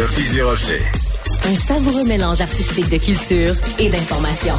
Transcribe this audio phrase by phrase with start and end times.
[0.00, 0.80] Sophie Durocher.
[1.44, 4.54] Un savoureux mélange artistique de culture et d'information.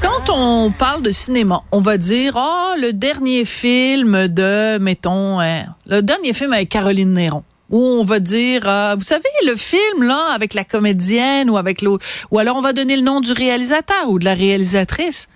[0.00, 5.66] Quand on parle de cinéma, on va dire oh le dernier film de mettons hein,
[5.86, 10.02] le dernier film avec Caroline Néron où on va dire, euh, vous savez, le film
[10.02, 13.32] là avec la comédienne ou avec l'autre, ou alors on va donner le nom du
[13.32, 15.28] réalisateur ou de la réalisatrice.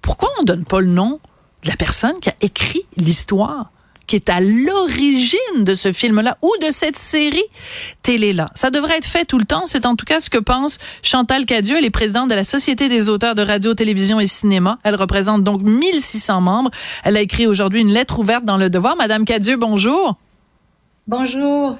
[0.00, 1.18] Pourquoi on donne pas le nom
[1.64, 3.72] de la personne qui a écrit l'histoire?
[4.06, 7.44] Qui est à l'origine de ce film-là ou de cette série
[8.02, 8.50] télé-là.
[8.54, 9.64] Ça devrait être fait tout le temps.
[9.66, 11.76] C'est en tout cas ce que pense Chantal Cadieux.
[11.78, 14.78] Elle est présidente de la Société des auteurs de radio, télévision et cinéma.
[14.82, 16.70] Elle représente donc 1600 membres.
[17.04, 18.96] Elle a écrit aujourd'hui une lettre ouverte dans Le Devoir.
[18.96, 20.16] Madame Cadieux, bonjour.
[21.06, 21.76] Bonjour.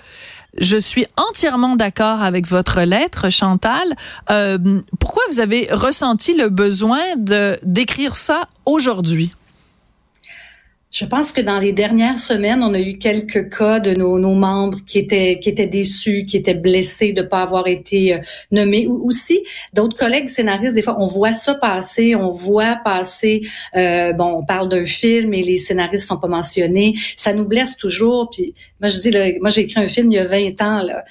[0.59, 3.97] Je suis entièrement d'accord avec votre lettre, Chantal.
[4.31, 4.59] Euh,
[5.01, 9.35] pourquoi vous avez ressenti le besoin de d'écrire ça aujourd'hui?
[10.95, 14.37] Je pense que dans les dernières semaines, on a eu quelques cas de nos, nos
[14.37, 18.19] membres qui étaient qui étaient déçus, qui étaient blessés de pas avoir été euh,
[18.53, 18.87] nommés.
[18.87, 20.77] Ou aussi d'autres collègues scénaristes.
[20.77, 23.43] Des fois, on voit ça passer, on voit passer.
[23.75, 26.95] Euh, bon, on parle d'un film et les scénaristes sont pas mentionnés.
[27.17, 28.31] Ça nous blesse toujours.
[28.31, 29.11] Puis moi, je dis,
[29.41, 31.05] moi j'ai écrit un film il y a 20 ans là.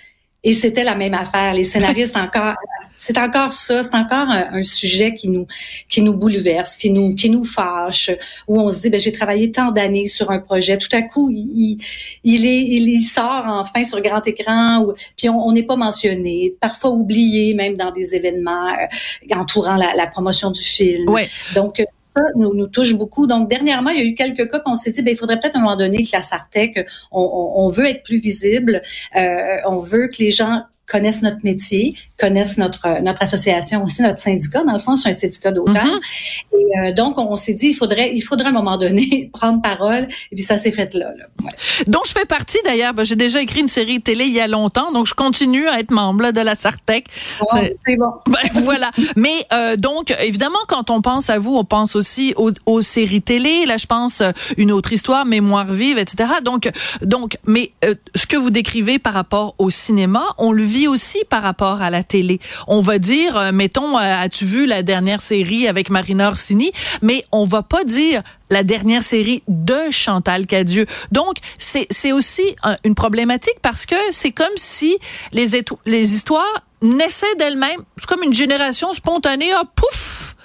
[0.46, 1.54] Et c'était la même affaire.
[1.54, 2.56] Les scénaristes encore,
[2.98, 5.48] c'est encore ça, c'est encore un, sujet qui nous
[5.90, 8.12] qui nous bouleverse, qui nous qui nous fâche,
[8.48, 11.30] où on se dit ben j'ai travaillé tant d'années sur un projet, tout à coup
[11.32, 11.78] il
[12.24, 16.92] il est il, sort enfin sur grand écran, ou, puis on n'est pas mentionné, parfois
[16.92, 21.10] oublié même dans des événements euh, entourant la, la, promotion du film.
[21.10, 21.28] Ouais.
[21.56, 21.84] Donc
[22.16, 23.28] ça nous, touche beaucoup.
[23.28, 25.56] Donc, dernièrement, il y a eu quelques cas qu'on s'est dit, ben, il faudrait peut-être
[25.56, 28.82] à un moment donné que la Sartec, on, on, on veut être plus visible,
[29.16, 34.20] euh, on veut que les gens connaissent notre métier, connaissent notre notre association aussi, notre
[34.20, 34.64] syndicat.
[34.64, 35.86] Dans le fond, c'est un syndicat d'auteurs.
[35.86, 36.58] Mm-hmm.
[36.60, 39.62] Et euh, donc, on s'est dit, il faudrait, il faudrait à un moment donné prendre
[39.62, 40.08] parole.
[40.32, 41.12] Et puis ça s'est fait là.
[41.18, 41.26] là.
[41.44, 41.52] Ouais.
[41.88, 42.94] Donc, je fais partie d'ailleurs.
[42.94, 45.80] Ben, j'ai déjà écrit une série télé il y a longtemps, donc je continue à
[45.80, 47.08] être membre de la Sartec.
[47.42, 47.46] Oh,
[47.86, 48.12] c'est bon.
[48.34, 48.90] Ben, voilà.
[49.16, 53.22] Mais euh, donc, évidemment, quand on pense à vous, on pense aussi aux, aux séries
[53.22, 53.66] télé.
[53.66, 56.30] Là, je pense euh, une autre histoire, mémoire vive, etc.
[56.44, 56.70] Donc,
[57.02, 61.24] donc, mais euh, ce que vous décrivez par rapport au cinéma, on le vit aussi
[61.30, 62.40] par rapport à la télé.
[62.68, 66.72] On va dire, euh, mettons, euh, as-tu vu la dernière série avec Marina Orsini?
[67.02, 70.86] Mais on va pas dire la dernière série de Chantal Cadieux.
[71.12, 74.98] Donc, c'est, c'est aussi une problématique parce que c'est comme si
[75.32, 75.48] les,
[75.86, 77.82] les histoires naissaient d'elles-mêmes.
[77.98, 79.52] C'est comme une génération spontanée.
[79.54, 80.36] Ah, pouf!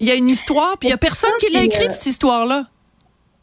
[0.00, 2.66] Il y a une histoire, puis il y a personne qui l'a écrite, cette histoire-là.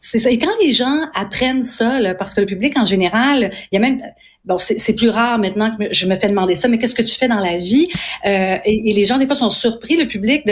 [0.00, 0.30] C'est ça.
[0.30, 3.78] Et quand les gens apprennent ça, là, parce que le public en général, il y
[3.78, 4.02] a même
[4.44, 7.14] bon, c'est plus rare maintenant que je me fais demander ça, mais qu'est-ce que tu
[7.14, 7.88] fais dans la vie?
[8.26, 10.44] Euh, et, et, les gens, des fois, sont surpris, le public,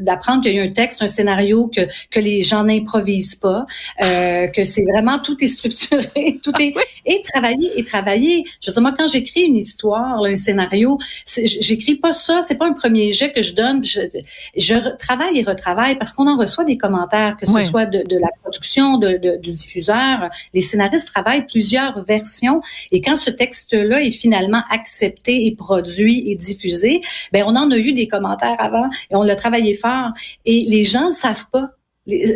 [0.00, 3.66] d'apprendre qu'il y a un texte, un scénario, que, que les gens n'improvisent pas,
[4.02, 6.74] euh, que c'est vraiment, tout est structuré, tout est,
[7.04, 8.44] et travaillé, et travaillé.
[8.64, 12.66] Je sais, moi, quand j'écris une histoire, là, un scénario, j'écris pas ça, c'est pas
[12.66, 14.00] un premier jet que je donne, je,
[14.56, 18.16] je travaille et retravaille parce qu'on en reçoit des commentaires, que ce soit de, de,
[18.16, 20.30] la production, de, de, du diffuseur.
[20.54, 26.36] Les scénaristes travaillent plusieurs versions, et quand ce texte-là est finalement accepté et produit et
[26.36, 27.00] diffusé,
[27.32, 30.10] ben on en a eu des commentaires avant et on l'a travaillé fort.
[30.44, 31.70] Et les gens ne savent pas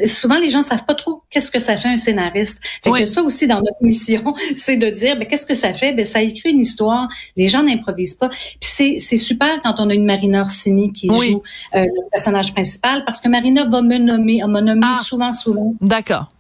[0.07, 2.61] souvent les gens savent pas trop qu'est-ce que ça fait un scénariste.
[2.83, 5.93] Fait que ça aussi dans notre mission, c'est de dire ben qu'est-ce que ça fait?
[5.93, 7.09] Ben ça écrit une histoire.
[7.37, 8.29] Les gens n'improvisent pas.
[8.29, 11.43] Puis c'est c'est super quand on a une Marina Orsini qui joue
[11.75, 15.03] euh, le personnage principal parce que Marina va me nommer, elle m'a nommé ah.
[15.05, 15.75] souvent souvent.
[15.81, 16.31] D'accord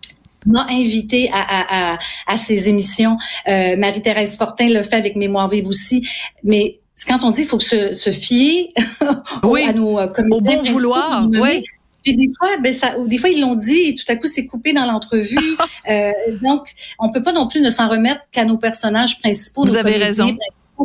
[0.46, 3.16] m'a invité à, à, à, à, ces émissions.
[3.48, 6.06] Euh, Marie-Thérèse Fortin le fait avec Mémoire vive aussi.
[6.44, 8.72] Mais quand on dit qu'il faut se, se fier
[9.42, 11.62] oui, à nos euh, au bon vouloir, oui.
[12.04, 14.46] Puis des fois, ben ça, des fois ils l'ont dit et tout à coup c'est
[14.46, 15.36] coupé dans l'entrevue.
[15.90, 19.64] euh, donc, on peut pas non plus ne s'en remettre qu'à nos personnages principaux.
[19.64, 20.36] Vous avez raison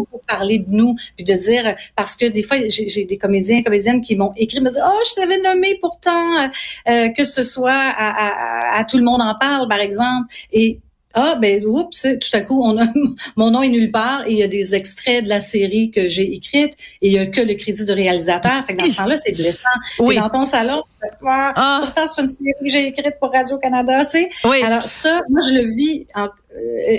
[0.01, 3.63] pour parler de nous, puis de dire parce que des fois j'ai des comédiens et
[3.63, 6.49] comédiennes qui m'ont écrit me dire oh je t'avais nommé pourtant
[6.87, 10.79] euh, que ce soit à, à, à, tout le monde en parle par exemple et
[11.13, 12.85] ah ben oups, tout à coup on a
[13.35, 16.09] mon nom est nulle part et il y a des extraits de la série que
[16.09, 18.63] j'ai écrite et il y a que le crédit de réalisateur.
[18.65, 19.59] Fait que dans ce temps-là, c'est blessant.
[19.99, 20.15] Oui.
[20.15, 21.81] dans ton salon, tu ah.
[21.83, 24.29] pourtant c'est une série que j'ai écrite pour Radio Canada, tu sais.
[24.45, 24.63] Oui.
[24.63, 26.27] Alors ça, moi je le vis en, euh,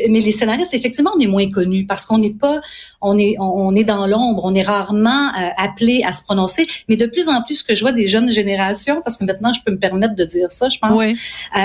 [0.09, 2.61] mais les scénaristes, effectivement, on est moins connus parce qu'on n'est pas,
[3.01, 6.67] on est, on est dans l'ombre, on est rarement euh, appelé à se prononcer.
[6.89, 9.53] Mais de plus en plus, ce que je vois des jeunes générations, parce que maintenant,
[9.53, 11.01] je peux me permettre de dire ça, je pense.
[11.01, 11.17] Oui.
[11.57, 11.61] Euh,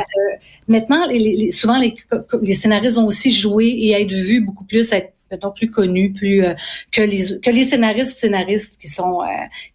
[0.68, 1.94] maintenant, les, les, souvent, les,
[2.42, 5.14] les scénaristes vont aussi jouer et être vus beaucoup plus, être
[5.56, 6.44] plus connus, plus
[6.92, 9.20] que les que les scénaristes scénaristes qui sont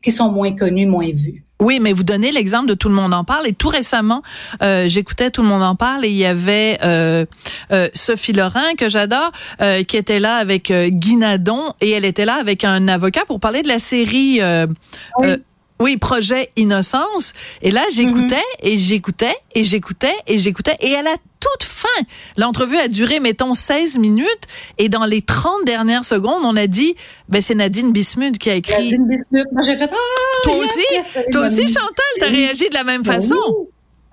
[0.03, 1.45] qui sont moins connus, moins vus.
[1.65, 3.47] Oui, mais vous donnez l'exemple de Tout le monde en parle.
[3.47, 4.23] Et tout récemment,
[4.63, 7.25] euh, j'écoutais Tout le monde en parle et il y avait euh,
[7.73, 9.33] euh, Sophie Lorrain, que j'adore,
[9.89, 13.63] qui était là avec Guy Nadon et elle était là avec un avocat pour parler
[13.63, 14.41] de la série...
[15.19, 15.29] Oui.
[15.81, 17.35] Oui, projet Innocence.
[17.61, 18.63] Et là, j'écoutais mm-hmm.
[18.63, 20.77] et j'écoutais et j'écoutais et j'écoutais.
[20.81, 21.89] Et elle a toute fin,
[22.37, 24.27] l'entrevue a duré, mettons, 16 minutes.
[24.79, 26.97] Et dans les 30 dernières secondes, on a dit,
[27.29, 28.73] ben, c'est Nadine Bismuth qui a écrit.
[28.73, 29.47] Nadine Bismuth.
[29.53, 29.97] Moi, j'ai fait, ah,
[30.45, 31.31] Toi aussi?
[31.33, 33.35] toi aussi, Chantal, t'as réagi de la même ben façon?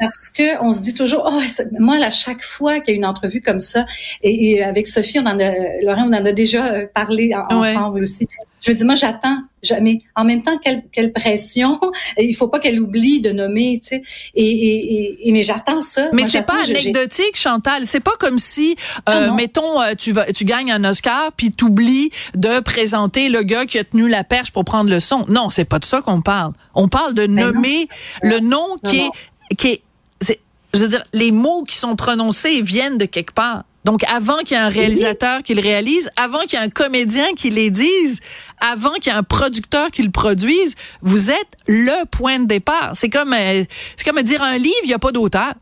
[0.01, 1.41] Parce que on se dit toujours, oh,
[1.79, 3.85] moi, à chaque fois qu'il y a une entrevue comme ça,
[4.23, 5.51] et, avec Sophie, on en a,
[5.83, 8.27] Laurent, on en a déjà euh, parlé ensemble aussi.
[8.61, 9.99] Je veux dire, moi, j'attends jamais.
[10.15, 11.79] En même temps, quelle, quelle pression.
[12.17, 14.01] Il faut pas qu'elle oublie de nommer, tu sais.
[14.33, 16.09] Et, et, et mais j'attends ça.
[16.13, 17.85] Mais c'est pas anecdotique, Chantal.
[17.85, 18.75] C'est pas comme si,
[19.07, 23.43] euh, ah mettons, euh, tu vas, tu gagnes un Oscar puis t'oublies de présenter le
[23.43, 25.25] gars qui a tenu la perche pour prendre le son.
[25.29, 26.53] Non, c'est pas de ça qu'on parle.
[26.73, 27.87] On parle de ben nommer
[28.23, 29.09] le nom qui est,
[29.57, 29.81] qui est,
[30.73, 33.63] je veux dire, les mots qui sont prononcés viennent de quelque part.
[33.83, 36.69] Donc, avant qu'il y ait un réalisateur qui le réalise, avant qu'il y ait un
[36.69, 38.19] comédien qui les dise,
[38.59, 42.91] avant qu'il y ait un producteur qui le produise, vous êtes le point de départ.
[42.93, 43.63] C'est comme, euh,
[43.97, 45.53] c'est comme dire un livre, il n'y a pas d'auteur.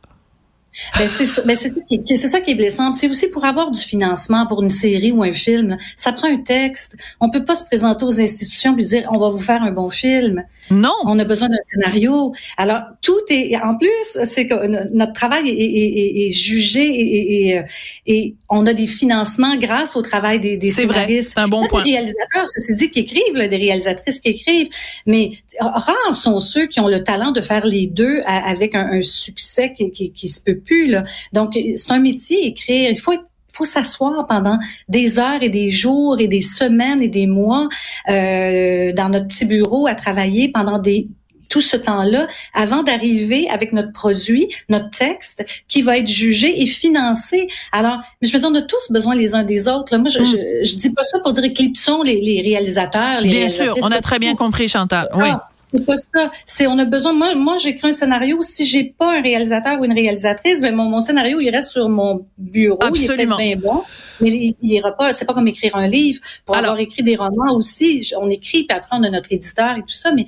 [0.97, 2.93] Ben c'est ça, ben c'est ça qui est, c'est ça qui est blessant.
[2.93, 6.37] C'est aussi pour avoir du financement pour une série ou un film, ça prend un
[6.37, 6.95] texte.
[7.19, 9.89] On peut pas se présenter aux institutions et dire on va vous faire un bon
[9.89, 10.43] film.
[10.71, 10.93] Non.
[11.05, 12.33] On a besoin d'un scénario.
[12.57, 13.89] Alors tout est en plus
[14.25, 17.61] c'est que notre travail est, est, est jugé et,
[18.05, 21.33] et, on a des financements grâce au travail des, des scénaristes.
[21.35, 21.83] C'est un bon point.
[21.83, 24.69] Des réalisateurs, ceci dit, qui écrivent, des réalisatrices qui écrivent,
[25.05, 29.01] mais rares sont ceux qui ont le talent de faire les deux avec un, un
[29.01, 30.87] succès qui, qui, qui se peut plus.
[30.87, 31.03] Là.
[31.33, 32.89] Donc, c'est un métier, écrire.
[32.91, 33.13] Il faut
[33.51, 34.57] faut s'asseoir pendant
[34.87, 37.67] des heures et des jours et des semaines et des mois
[38.07, 41.07] euh, dans notre petit bureau à travailler pendant des
[41.49, 46.67] tout ce temps-là avant d'arriver avec notre produit, notre texte qui va être jugé et
[46.67, 47.47] financé.
[47.71, 49.97] Alors, je veux dire, on a tous besoin les uns des autres.
[49.97, 50.63] Moi, je, mm.
[50.63, 53.21] je, dis pas ça pour dire éclipsons les, les réalisateurs.
[53.21, 55.09] Les bien sûr, on a très bien compris, Chantal.
[55.15, 55.25] Oui.
[55.27, 56.31] Ah, c'est pas ça.
[56.45, 57.13] C'est on a besoin.
[57.13, 58.41] Moi, moi, j'écris un scénario.
[58.41, 61.89] Si j'ai pas un réalisateur ou une réalisatrice, ben mon, mon scénario il reste sur
[61.89, 62.79] mon bureau.
[62.81, 63.37] Absolument.
[63.39, 63.83] Il est bien bon,
[64.21, 65.13] mais il, il ira pas.
[65.13, 66.21] C'est pas comme écrire un livre.
[66.45, 69.81] Pour avoir écrit des romans aussi, on écrit puis après on a notre éditeur et
[69.81, 70.11] tout ça.
[70.11, 70.25] Mais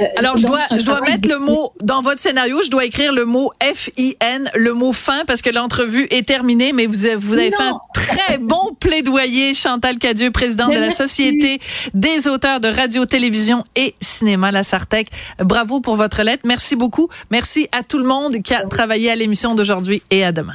[0.00, 2.60] euh, Alors, je dois, je dois mettre le mot dans votre scénario.
[2.64, 6.72] Je dois écrire le mot F-I-N, le mot fin, parce que l'entrevue est terminée.
[6.72, 10.94] Mais vous, avez, vous avez fait un très bon plaidoyer, Chantal Cadieux, présidente de la
[10.94, 11.60] Société
[11.94, 15.08] des auteurs de radio, télévision et cinéma, la Sartec.
[15.38, 16.42] Bravo pour votre lettre.
[16.44, 17.08] Merci beaucoup.
[17.30, 20.54] Merci à tout le monde qui a travaillé à l'émission d'aujourd'hui et à demain.